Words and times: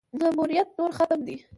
ماموریت 0.19 0.67
نور 0.79 0.91
ختم 0.99 1.19
دی. 1.27 1.35